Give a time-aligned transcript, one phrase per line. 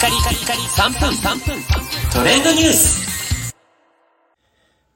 [0.00, 1.62] カリカリカリ3分3分
[2.10, 3.54] トレンドニュース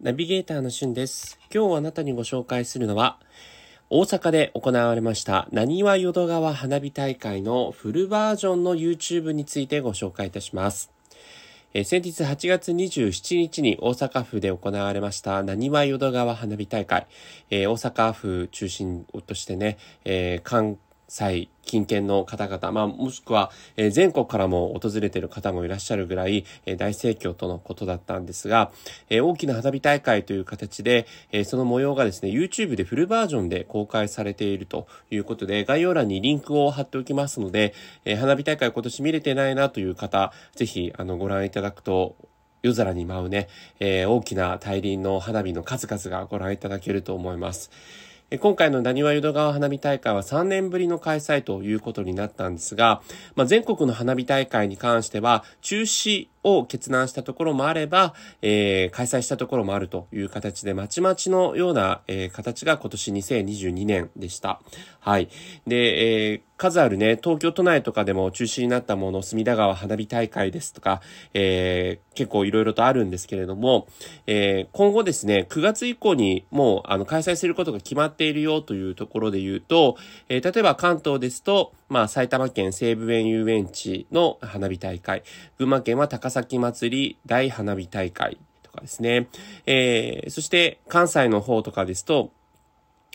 [0.00, 1.38] ナビゲーターのしゅんです。
[1.54, 3.18] 今日あなたにご紹介するのは、
[3.90, 10.90] 大阪で行われました、なにわ淀川花火大会のフルバージョンの YouTube についてご紹介いたします。
[11.74, 17.06] え先日8月27日に大阪府で行われました、なにわ淀川花火大会。
[17.50, 19.76] えー大阪府中心としてね、
[20.06, 28.70] えー関西近県の方々、まあ、もしくは、えー全国からも訪れている方もいらっしゃるぐらい、えー大盛況とのことだったんですが、
[29.08, 42.16] えー大きな花火大会という形で、えーその模様がですね、YouTube でフルバージョンで公開されているということで、概要欄にリンクを貼っておきますので、えー花火大会今年見れてないなという方、ぜひ、あの、ご覧いただくと、
[42.62, 47.70] 夜空に舞うね、えー大きな大輪の花火の数々がご覧いただけると思います。
[48.40, 53.00] 今回のなにわ淀川花火大会は3年ぶりの開催ということになったんですが、
[53.36, 64.60] まあ、全国の花火大会に関しては中止を決断したところもあれば、えー開催したところもあるという形で、まちまちのような、えー形が今年2022年でした。
[65.00, 65.28] はい。
[65.66, 71.02] で、えー数あるね、東京都内とかでも中止になったもの、隅田川花火大会ですとか、
[71.34, 73.88] えー結構いろいろとあるんですけれども、
[74.26, 79.96] えー今後ですね、9月以降にもうあの開催することが決まっているよというところで言うと、
[80.28, 85.22] えー例えば関東ですと、まあ埼玉県西武園遊園地の花火大会、
[85.58, 89.28] 群馬県は高崎祭り大花火大会とかですね、
[89.66, 92.32] えーそして関西の方とかですと、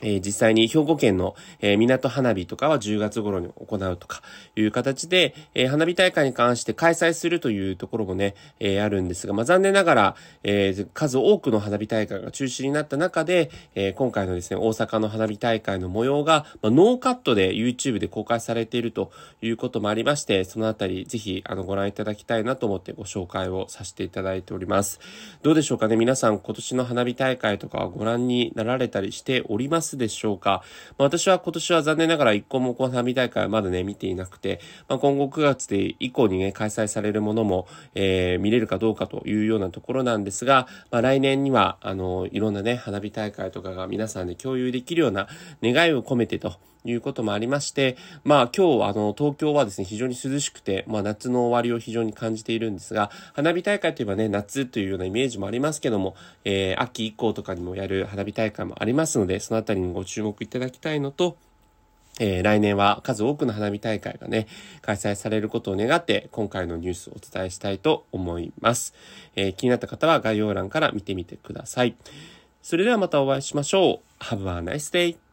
[0.01, 4.21] え実際に兵庫県の、え港花火とかは10月頃に行うとか
[4.55, 24.99] いう形で、え花火大会に関して開催するというところもね、えあるんですが、まあ、残念ながら、え数多くの花火大会が中止になった中で、え今回のですね、大阪の花火大会の模様が、ま、ノーカットで YouTube で公開されているということもありまして、そのあたりぜひあのご覧いただきたいなと思ってご紹介をさせていただいております。
[25.43, 25.95] どうでしょうかね？
[25.95, 30.63] 皆さん今年の花火大会とかはご覧になられたりしておりますでしょうか、
[30.97, 45.27] まあ、私は今年は残念ながら一個もこの花火大会はまだね見ていなくて、まあ、今後9月で以降にね開催されるものも、えー見れるかどうかというようなところなんですが、まあ、来年にはあのいろんなね花火大会とかが皆さんで共有できるような
[45.63, 46.53] 願いを込めてと
[46.83, 61.37] いうこともありまして、まあ今日あの東京はですね、非常に涼しくて、まあ夏の終わりを非常に感じているんですが、花火大会といえばね、夏というようなイメージもありますけども、えー秋以降とかにもやる花火大会もありますので、そのあたりにご注目いただきたいのと、
[62.19, 64.47] えー来年は数多くの花火大会がね、
[64.81, 68.93] 開催されることを願って、今回のニュースをお伝えしたいと思います。
[69.35, 71.95] えー気になった方は概要欄から見てみてください。
[72.61, 74.23] それではまたお会いしましょう。
[74.23, 75.30] Have a nice day!